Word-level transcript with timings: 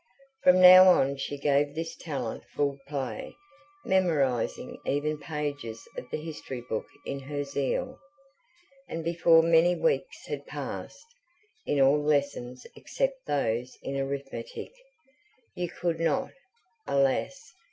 From 0.41 0.59
now 0.59 0.87
on 0.87 1.15
she 1.17 1.37
gave 1.37 1.75
this 1.75 1.95
talent 1.95 2.43
full 2.55 2.79
play, 2.87 3.35
memorising 3.85 4.79
even 4.83 5.19
pages 5.19 5.87
of 5.95 6.09
the 6.09 6.17
history 6.17 6.61
book 6.67 6.87
in 7.05 7.19
her 7.19 7.43
zeal; 7.43 7.99
and 8.89 9.03
before 9.03 9.43
many 9.43 9.75
weeks 9.75 10.25
had 10.25 10.47
passed, 10.47 11.05
in 11.67 11.79
all 11.79 12.01
lessons 12.01 12.65
except 12.75 13.27
those 13.27 13.77
in 13.83 13.95
arithmetic 13.95 14.71
you 15.53 15.69
could 15.69 15.99
not, 15.99 16.31
alas! 16.87 17.53